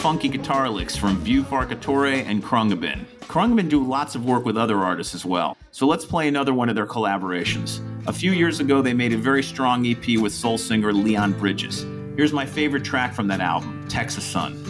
Funky 0.01 0.29
guitar 0.29 0.67
licks 0.67 0.95
from 0.95 1.17
Vieux 1.17 1.43
Farka 1.43 1.75
Touré 1.75 2.25
and 2.25 2.43
Khruangbin. 2.43 3.05
Khruangbin 3.27 3.69
do 3.69 3.83
lots 3.83 4.15
of 4.15 4.25
work 4.25 4.45
with 4.45 4.57
other 4.57 4.79
artists 4.79 5.13
as 5.13 5.25
well, 5.25 5.55
so 5.69 5.85
let's 5.85 6.05
play 6.05 6.27
another 6.27 6.55
one 6.55 6.69
of 6.69 6.75
their 6.75 6.87
collaborations. 6.87 7.81
A 8.07 8.11
few 8.11 8.31
years 8.31 8.59
ago, 8.59 8.81
they 8.81 8.95
made 8.95 9.13
a 9.13 9.17
very 9.17 9.43
strong 9.43 9.85
EP 9.85 10.19
with 10.19 10.33
soul 10.33 10.57
singer 10.57 10.91
Leon 10.91 11.33
Bridges. 11.33 11.85
Here's 12.15 12.33
my 12.33 12.47
favorite 12.47 12.83
track 12.83 13.13
from 13.13 13.27
that 13.27 13.41
album, 13.41 13.85
Texas 13.89 14.23
Sun. 14.23 14.60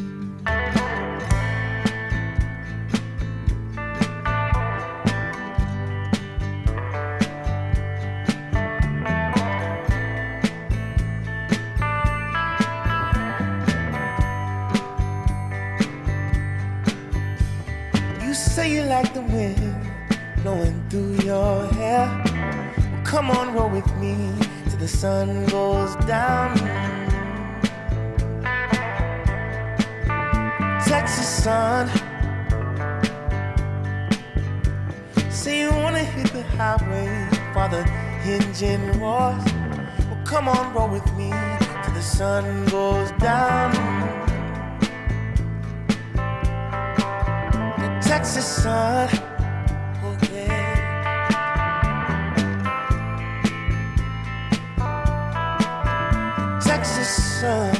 You 18.32 18.36
say 18.36 18.74
you 18.74 18.84
like 18.84 19.14
the 19.14 19.20
wind 19.24 19.76
blowing 20.42 20.82
through 20.90 21.16
your 21.16 21.68
hair. 21.74 22.08
Well, 22.24 23.04
come 23.04 23.30
on, 23.30 23.54
roll 23.54 23.68
with 23.68 23.94
me 23.98 24.16
till 24.70 24.80
the 24.80 24.88
sun 24.88 25.46
goes 25.48 25.98
down. 26.06 26.56
Texas 30.88 31.28
sun. 31.44 31.90
Say 35.30 35.64
you 35.64 35.70
wanna 35.84 36.00
hit 36.00 36.32
the 36.32 36.44
highway 36.56 37.10
while 37.52 37.68
the 37.68 37.84
engine 38.24 38.98
roars. 39.02 39.44
Well, 40.08 40.22
come 40.24 40.48
on, 40.48 40.74
roll 40.74 40.88
with 40.88 41.06
me 41.18 41.34
till 41.84 41.94
the 41.94 42.02
sun 42.02 42.66
goes 42.68 43.12
down. 43.20 44.01
Texas 48.12 48.46
sun. 48.46 49.08
Oh 50.04 50.18
yeah. 50.34 50.80
Texas 56.62 57.40
sun. 57.40 57.74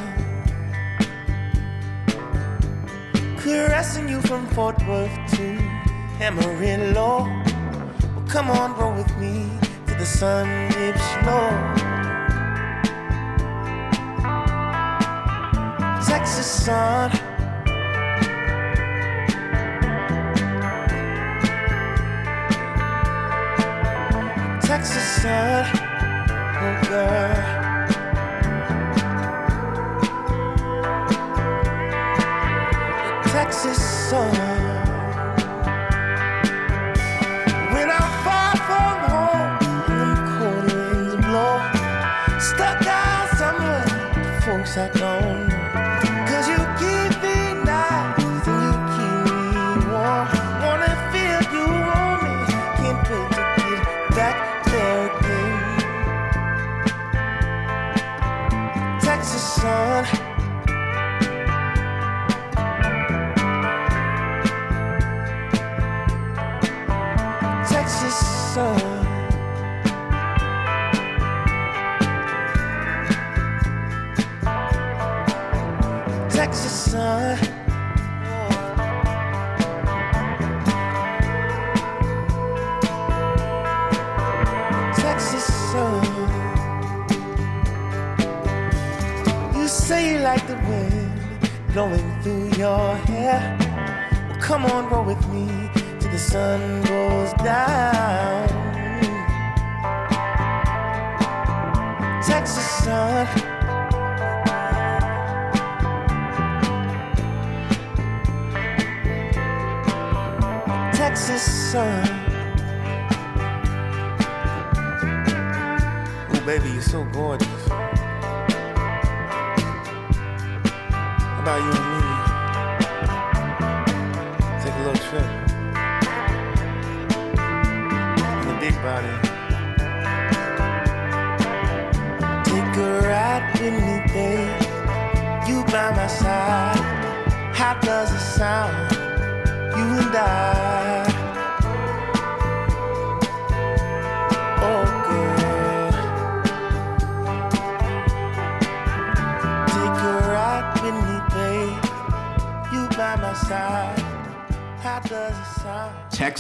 Caressing 3.40 4.08
you 4.08 4.22
from 4.22 4.48
Fort 4.56 4.78
Worth 4.88 5.12
to 5.36 5.58
Amarillo. 6.22 7.28
Well, 8.16 8.26
come 8.30 8.50
on, 8.50 8.74
roll 8.80 8.94
with 8.94 9.14
me 9.18 9.50
till 9.86 9.98
the 9.98 10.06
sun 10.06 10.48
dips 10.72 11.10
low. 11.26 11.52
Texas 16.08 16.48
sun. 16.48 17.31
Sun, 24.84 25.66
oh 26.64 26.76
girl. 26.90 27.36
Texas 33.32 33.78
sun. 34.10 34.34
When 37.74 37.88
I'm 37.92 38.10
far 38.26 38.54
from 38.68 38.96
home 39.12 39.54
and 39.92 40.00
the 40.02 40.16
cold 40.38 40.66
winds 40.74 41.16
blow, 41.28 41.56
stuck 42.40 42.82
out 42.88 43.28
somewhere, 43.38 43.86
folks 44.42 44.78
I 44.78 44.80
know. 45.00 45.11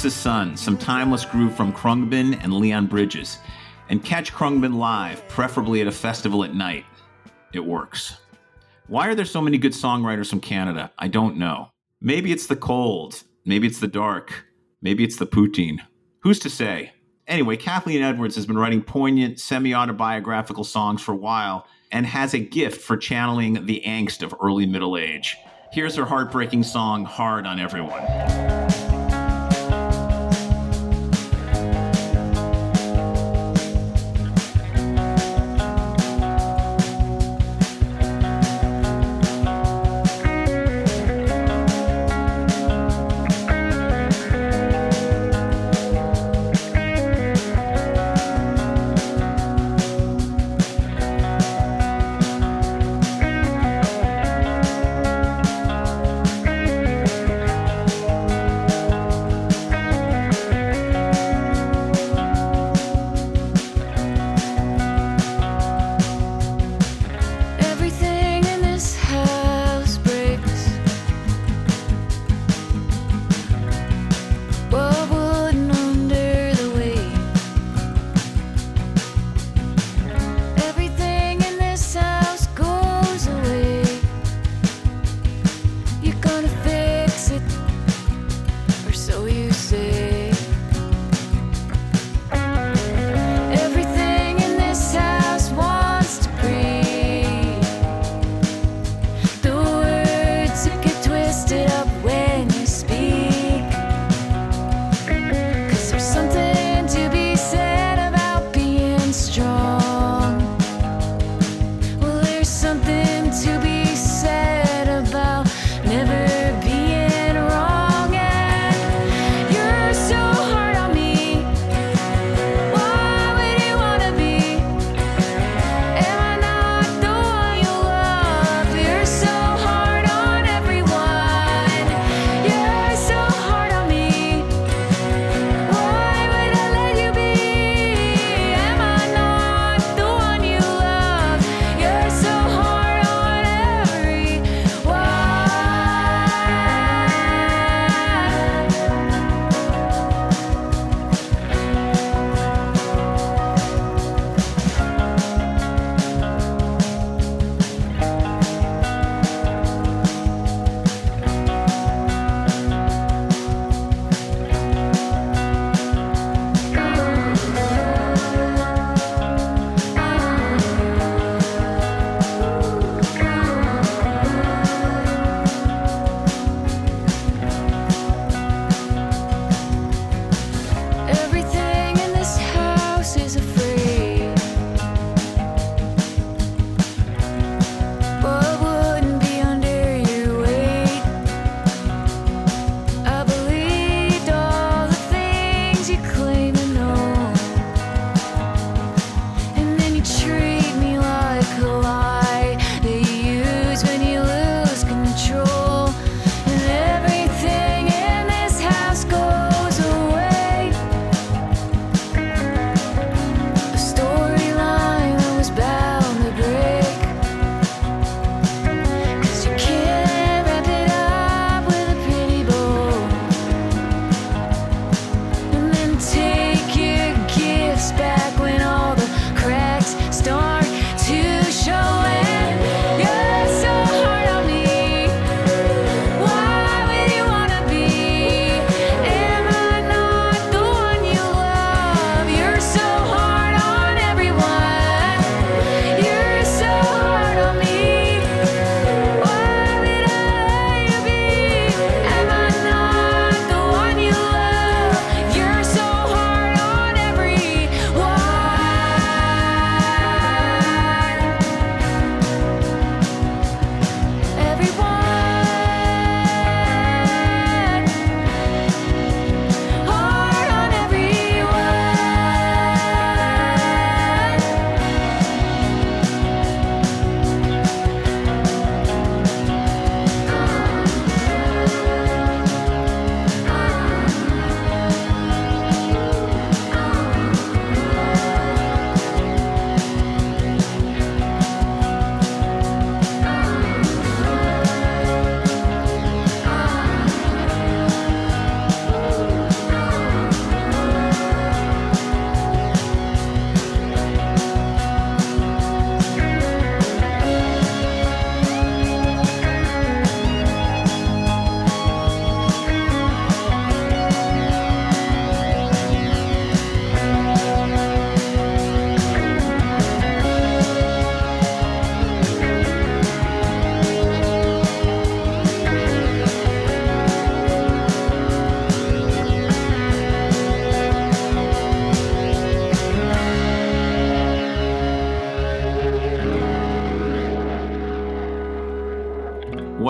Texas 0.02 0.20
Sun, 0.20 0.58
some 0.58 0.80
timeless 0.80 1.26
groove 1.26 1.56
from 1.56 1.72
Khruangbin 1.72 2.44
and 2.44 2.52
Leon 2.56 2.88
Bridges. 2.88 3.38
And 3.88 4.04
catch 4.04 4.34
Khruangbin 4.34 4.74
live, 4.74 5.28
preferably 5.28 5.80
at 5.80 5.86
a 5.86 5.92
festival 5.92 6.44
at 6.44 6.56
night. 6.56 6.86
It 7.54 7.64
works. 7.64 8.18
Why 8.88 9.08
are 9.10 9.14
there 9.14 9.26
so 9.26 9.42
many 9.42 9.60
good 9.60 9.74
songwriters 9.74 10.28
from 10.28 10.40
Canada? 10.40 10.92
I 10.98 11.08
don't 11.08 11.38
know. 11.38 11.70
Maybe 12.02 12.32
it's 12.32 12.48
the 12.48 12.56
cold. 12.56 13.22
Maybe 13.46 13.68
it's 13.68 13.80
the 13.80 13.88
dark. 13.88 14.46
Maybe 14.82 15.04
it's 15.04 15.18
the 15.18 15.28
poutine. 15.28 15.78
Who's 16.22 16.40
to 16.40 16.50
say? 16.50 16.94
Anyway, 17.28 17.56
Kathleen 17.56 18.02
Edwards 18.02 18.34
has 18.34 18.48
been 18.48 18.58
writing 18.58 18.82
poignant, 18.82 19.40
semi 19.40 19.76
autobiographical 19.76 20.64
songs 20.64 21.04
for 21.04 21.12
a 21.12 21.16
while 21.16 21.68
and 21.92 22.08
has 22.08 22.34
a 22.34 22.40
gift 22.40 22.82
for 22.82 22.98
channeling 22.98 23.68
the 23.68 23.84
angst 23.86 24.24
of 24.24 24.34
early 24.42 24.66
middle 24.66 24.98
age. 24.98 25.38
Here's 25.72 25.96
her 25.96 26.06
heartbreaking 26.06 26.64
song, 26.64 27.06
Hard 27.06 27.46
on 27.46 27.60
Everyone. 27.60 28.02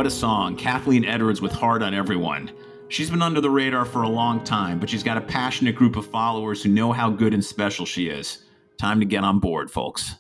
What 0.02 0.08
a 0.08 0.10
song. 0.10 0.56
Kathleen 0.56 1.06
Edwards 1.06 1.42
with 1.44 1.52
Hard 1.52 1.84
on 1.84 1.94
Everyone. 1.94 2.50
She's 2.88 3.12
been 3.12 3.22
under 3.22 3.40
the 3.40 3.52
radar 3.52 3.86
for 3.86 4.02
a 4.02 4.10
long 4.10 4.44
time, 4.44 4.80
but 4.80 4.90
she's 4.90 5.04
got 5.04 5.16
a 5.16 5.22
passionate 5.22 5.76
group 5.76 5.96
of 5.96 6.08
followers 6.08 6.64
who 6.64 6.70
know 6.70 6.92
how 6.92 7.12
good 7.12 7.36
and 7.36 7.46
special 7.46 7.86
she 7.86 8.08
is. 8.08 8.40
Time 8.80 9.00
to 9.00 9.06
get 9.06 9.24
on 9.24 9.38
board, 9.38 9.70
folks. 9.70 10.16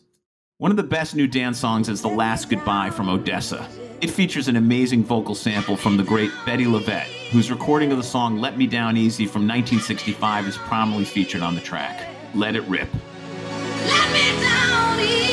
One 0.59 0.69
of 0.69 0.77
the 0.77 0.83
best 0.83 1.15
new 1.15 1.25
dance 1.25 1.57
songs 1.57 1.89
is 1.89 1.99
The 1.99 2.09
Last 2.09 2.47
Goodbye 2.47 2.91
from 2.91 3.07
ODESZA. 3.07 3.67
It 4.01 4.11
features 4.11 4.47
an 4.47 4.55
amazing 4.55 5.03
vocal 5.03 5.33
sample 5.33 5.75
from 5.75 5.97
the 5.97 6.03
great 6.03 6.29
Bettye 6.45 6.67
LaVette, 6.67 7.31
whose 7.31 7.49
recording 7.49 7.91
of 7.91 7.97
the 7.97 8.03
song 8.03 8.37
Let 8.37 8.59
Me 8.59 8.67
Down 8.67 8.97
Easy 8.97 9.25
from 9.25 9.47
1965 9.47 10.47
is 10.47 10.57
prominently 10.59 11.05
featured 11.05 11.41
on 11.41 11.55
the 11.55 11.61
track. 11.61 12.07
Let 12.35 12.55
it 12.55 12.61
rip. 12.65 12.89
Let 13.87 15.30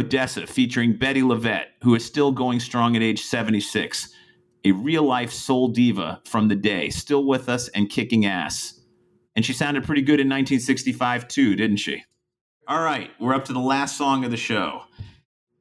ODESZA, 0.00 0.48
featuring 0.48 0.94
Bettye 0.94 1.22
LaVette, 1.22 1.66
who 1.82 1.94
is 1.94 2.04
still 2.04 2.32
going 2.32 2.60
strong 2.60 2.96
at 2.96 3.02
age 3.02 3.22
76. 3.22 4.08
A 4.64 4.72
real 4.72 5.04
life 5.04 5.32
soul 5.32 5.68
diva 5.68 6.20
from 6.24 6.48
the 6.48 6.56
day, 6.56 6.90
still 6.90 7.24
with 7.24 7.48
us 7.48 7.68
and 7.68 7.88
kicking 7.88 8.26
ass. 8.26 8.80
And 9.36 9.44
she 9.44 9.52
sounded 9.52 9.84
pretty 9.84 10.02
good 10.02 10.20
in 10.20 10.28
1965 10.28 11.28
too, 11.28 11.56
didn't 11.56 11.78
she? 11.78 12.04
All 12.68 12.82
right, 12.82 13.10
we're 13.18 13.34
up 13.34 13.46
to 13.46 13.52
the 13.52 13.58
last 13.58 13.96
song 13.96 14.24
of 14.24 14.30
the 14.30 14.36
show. 14.36 14.82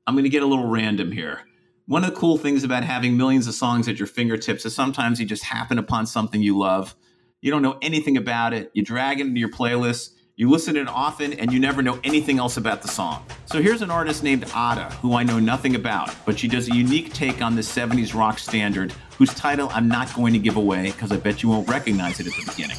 I'm 0.05 0.15
going 0.15 0.25
to 0.25 0.29
get 0.29 0.43
a 0.43 0.47
little 0.47 0.67
random 0.67 1.11
here. 1.11 1.41
One 1.85 2.03
of 2.03 2.11
the 2.11 2.15
cool 2.15 2.37
things 2.37 2.63
about 2.63 2.83
having 2.83 3.17
millions 3.17 3.47
of 3.47 3.55
songs 3.55 3.87
at 3.87 3.97
your 3.97 4.07
fingertips 4.07 4.65
is 4.65 4.75
sometimes 4.75 5.19
you 5.19 5.25
just 5.25 5.43
happen 5.43 5.79
upon 5.79 6.05
something 6.05 6.41
you 6.41 6.57
love. 6.57 6.95
You 7.41 7.51
don't 7.51 7.61
know 7.61 7.79
anything 7.81 8.17
about 8.17 8.53
it, 8.53 8.69
you 8.73 8.83
drag 8.83 9.19
it 9.19 9.27
into 9.27 9.39
your 9.39 9.49
playlist, 9.49 10.11
you 10.39 10.49
listen 10.49 10.75
to 10.75 10.79
it 10.79 10.87
often 10.87 11.33
and 11.33 11.51
you 11.51 11.59
never 11.59 11.81
know 11.81 11.99
anything 12.01 12.39
else 12.39 12.55
about 12.55 12.81
the 12.81 12.87
song. 12.87 13.25
So 13.45 13.61
here's 13.61 13.81
an 13.81 13.91
artist 13.91 14.23
named 14.23 14.45
Ada, 14.45 14.89
who 15.01 15.13
I 15.13 15.21
know 15.21 15.37
nothing 15.37 15.75
about, 15.75 16.15
but 16.25 16.39
she 16.39 16.47
does 16.47 16.69
a 16.69 16.73
unique 16.73 17.11
take 17.11 17.41
on 17.41 17.57
this 17.57 17.69
70s 17.69 18.13
rock 18.13 18.39
standard, 18.39 18.93
whose 19.17 19.33
title 19.33 19.69
I'm 19.73 19.89
not 19.89 20.13
going 20.15 20.31
to 20.31 20.39
give 20.39 20.55
away 20.55 20.91
because 20.91 21.11
I 21.11 21.17
bet 21.17 21.43
you 21.43 21.49
won't 21.49 21.67
recognize 21.67 22.21
it 22.21 22.27
at 22.27 22.31
the 22.31 22.51
beginning. 22.51 22.77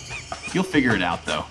You'll 0.54 0.64
figure 0.64 0.94
it 0.94 1.02
out 1.02 1.26
though. 1.26 1.44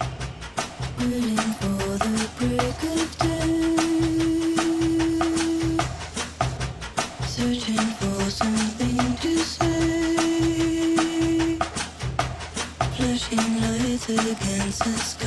against 14.10 15.19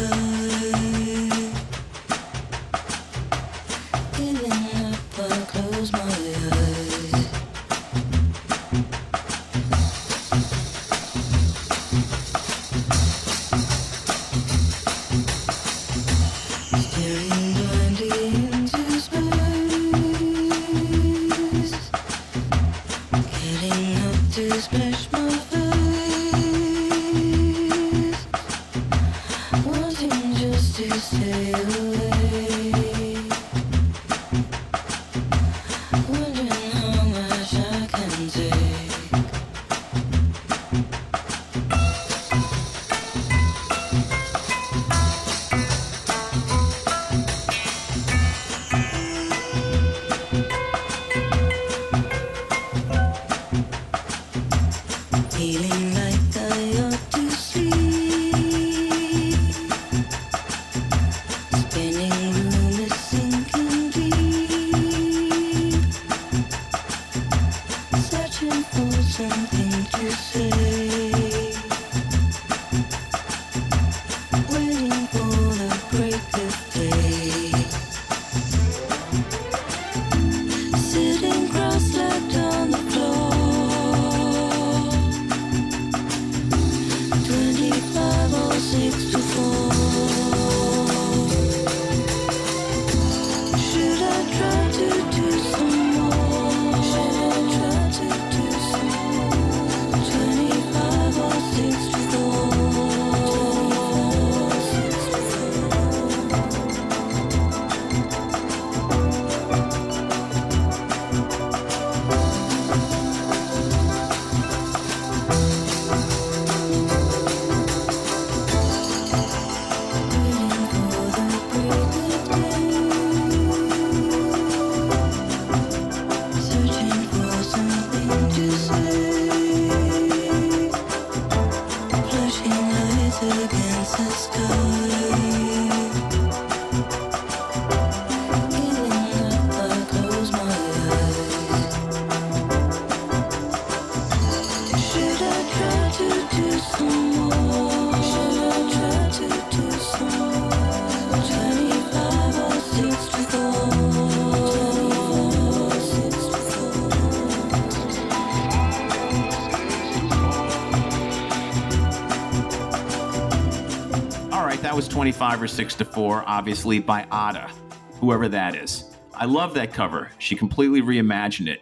25 165.03 165.42
or 165.42 165.48
6 165.48 165.74
to 165.74 165.84
4, 165.84 166.22
obviously 166.28 166.78
by 166.78 167.03
Ada, 167.07 167.50
whoever 167.98 168.28
that 168.28 168.55
is. 168.55 168.96
I 169.12 169.24
love 169.24 169.53
that 169.55 169.72
cover. 169.72 170.12
She 170.18 170.36
completely 170.36 170.80
reimagined 170.80 171.48
it. 171.48 171.61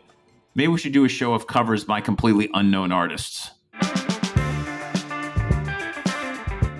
Maybe 0.55 0.69
we 0.69 0.79
should 0.79 0.93
do 0.93 1.07
a 1.07 1.09
show 1.09 1.33
of 1.33 1.47
covers 1.47 1.83
by 1.83 2.03
completely 2.03 2.51
unknown 2.53 2.93
artists. 2.93 3.53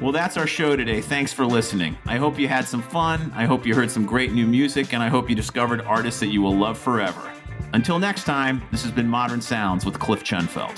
Well, 0.03 0.13
that's 0.13 0.37
our 0.37 0.47
show 0.47 0.77
today. 0.77 1.01
Thanks 1.01 1.33
for 1.33 1.47
listening. 1.47 1.97
I 2.05 2.19
hope 2.19 2.39
you 2.39 2.47
had 2.47 2.69
some 2.69 2.83
fun. 2.83 3.33
I 3.35 3.47
hope 3.47 3.65
you 3.65 3.75
heard 3.75 3.91
some 3.91 4.05
great 4.05 4.33
new 4.33 4.47
music, 4.47 4.93
and 4.93 5.03
I 5.03 5.09
hope 5.09 5.31
you 5.31 5.35
discovered 5.35 5.81
artists 5.81 6.21
that 6.21 6.29
you 6.29 6.43
will 6.43 6.55
love 6.55 6.77
forever. 6.77 7.33
Until 7.73 7.99
next 7.99 8.25
time, 8.25 8.61
this 8.71 8.83
has 8.83 8.93
been 8.93 9.09
Modern 9.09 9.41
Sounds 9.41 9.87
with 9.87 9.99
Cliff 9.99 10.23
Chenfeld. 10.23 10.77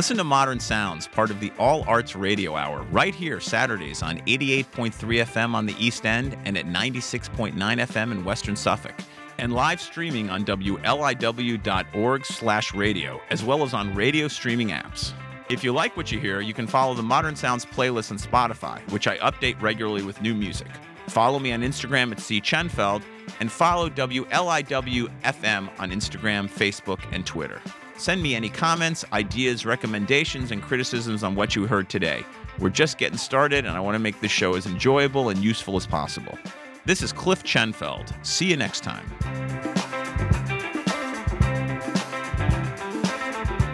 Listen 0.00 0.16
to 0.16 0.24
Modern 0.24 0.58
Sounds, 0.58 1.06
part 1.06 1.30
of 1.30 1.40
the 1.40 1.52
All 1.58 1.84
Arts 1.86 2.16
Radio 2.16 2.56
Hour, 2.56 2.86
right 2.90 3.14
here 3.14 3.38
Saturdays 3.38 4.02
on 4.02 4.16
88.3 4.20 4.94
FM 4.94 5.52
on 5.52 5.66
the 5.66 5.74
East 5.78 6.06
End 6.06 6.38
and 6.46 6.56
at 6.56 6.64
96.9 6.64 7.52
FM 7.52 8.10
in 8.10 8.24
Western 8.24 8.56
Suffolk, 8.56 8.94
and 9.36 9.52
live 9.52 9.78
streaming 9.78 10.30
on 10.30 10.42
wliw.org/radio, 10.46 13.20
as 13.28 13.44
well 13.44 13.62
as 13.62 13.74
on 13.74 13.94
radio 13.94 14.26
streaming 14.26 14.68
apps. 14.68 15.12
If 15.50 15.62
you 15.62 15.70
like 15.70 15.98
what 15.98 16.10
you 16.10 16.18
hear, 16.18 16.40
you 16.40 16.54
can 16.54 16.66
follow 16.66 16.94
the 16.94 17.02
Modern 17.02 17.36
Sounds 17.36 17.66
playlist 17.66 18.10
on 18.10 18.16
Spotify, 18.16 18.80
which 18.92 19.06
I 19.06 19.18
update 19.18 19.60
regularly 19.60 20.02
with 20.02 20.22
new 20.22 20.34
music. 20.34 20.68
Follow 21.08 21.38
me 21.38 21.52
on 21.52 21.60
Instagram 21.60 22.10
at 22.10 22.20
C. 22.20 22.40
Chenfeld, 22.40 23.02
and 23.38 23.52
follow 23.52 23.90
WLIW 23.90 25.10
FM 25.24 25.68
on 25.78 25.90
Instagram, 25.90 26.48
Facebook, 26.48 27.00
and 27.12 27.26
Twitter. 27.26 27.60
Send 28.00 28.22
me 28.22 28.34
any 28.34 28.48
comments, 28.48 29.04
ideas, 29.12 29.66
recommendations, 29.66 30.52
and 30.52 30.62
criticisms 30.62 31.22
on 31.22 31.34
what 31.34 31.54
you 31.54 31.66
heard 31.66 31.90
today. 31.90 32.24
We're 32.58 32.70
just 32.70 32.96
getting 32.96 33.18
started, 33.18 33.66
and 33.66 33.76
I 33.76 33.80
want 33.80 33.94
to 33.94 33.98
make 33.98 34.18
this 34.22 34.30
show 34.30 34.54
as 34.54 34.64
enjoyable 34.64 35.28
and 35.28 35.38
useful 35.44 35.76
as 35.76 35.86
possible. 35.86 36.38
This 36.86 37.02
is 37.02 37.12
Cliff 37.12 37.44
Chenfeld. 37.44 38.14
See 38.24 38.46
you 38.46 38.56
next 38.56 38.80
time. 38.80 39.06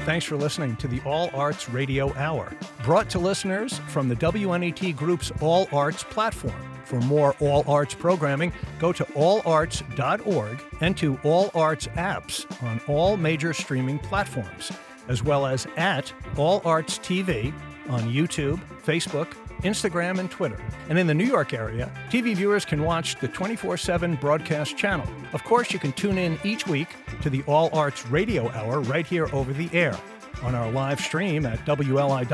Thanks 0.04 0.26
for 0.26 0.34
listening 0.34 0.74
to 0.78 0.88
the 0.88 1.00
All 1.02 1.30
Arts 1.32 1.70
Radio 1.70 2.12
Hour, 2.16 2.52
brought 2.82 3.08
to 3.10 3.20
listeners 3.20 3.78
from 3.86 4.08
the 4.08 4.16
WNET 4.16 4.96
Group's 4.96 5.30
All 5.40 5.68
Arts 5.70 6.02
platform. 6.02 6.75
For 6.86 7.00
more 7.00 7.34
All 7.40 7.64
Arts 7.66 7.94
programming, 7.94 8.52
go 8.78 8.92
to 8.92 9.04
allarts.org 9.04 10.62
and 10.80 10.96
to 10.96 11.18
All 11.24 11.50
Arts 11.52 11.88
apps 11.88 12.46
on 12.62 12.80
all 12.86 13.16
major 13.16 13.52
streaming 13.52 13.98
platforms, 13.98 14.70
as 15.08 15.22
well 15.22 15.46
as 15.46 15.66
at 15.76 16.12
All 16.36 16.62
Arts 16.64 16.98
TV 16.98 17.52
on 17.88 18.02
YouTube, 18.02 18.60
Facebook, 18.84 19.34
Instagram, 19.62 20.20
and 20.20 20.30
Twitter. 20.30 20.62
And 20.88 20.96
in 20.96 21.08
the 21.08 21.14
New 21.14 21.24
York 21.24 21.52
area, 21.52 21.90
TV 22.08 22.36
viewers 22.36 22.64
can 22.64 22.82
watch 22.84 23.16
the 23.16 23.26
24 23.26 23.76
7 23.76 24.14
broadcast 24.16 24.76
channel. 24.76 25.08
Of 25.32 25.42
course, 25.42 25.72
you 25.72 25.80
can 25.80 25.92
tune 25.92 26.18
in 26.18 26.38
each 26.44 26.68
week 26.68 26.88
to 27.22 27.30
the 27.30 27.42
All 27.48 27.68
Arts 27.72 28.06
Radio 28.06 28.48
Hour 28.52 28.80
right 28.82 29.06
here 29.06 29.28
over 29.34 29.52
the 29.52 29.68
air 29.72 29.98
on 30.42 30.54
our 30.54 30.70
live 30.70 31.00
stream 31.00 31.46
at 31.46 31.58
wliw.org/radio 31.66 32.26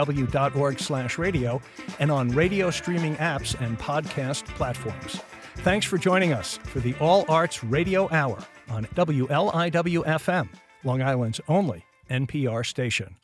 and 1.98 2.10
on 2.10 2.28
radio 2.30 2.70
streaming 2.70 3.16
apps 3.16 3.60
and 3.60 3.78
podcast 3.78 4.44
platforms. 4.56 5.20
Thanks 5.56 5.86
for 5.86 5.98
joining 5.98 6.32
us 6.32 6.56
for 6.64 6.80
the 6.80 6.94
All 6.94 7.24
Arts 7.28 7.62
Radio 7.62 8.08
Hour 8.10 8.38
on 8.68 8.86
WLIW 8.94 10.04
FM, 10.04 10.48
Long 10.82 11.02
Island's 11.02 11.40
only 11.48 11.84
NPR 12.10 12.64
station. 12.66 13.16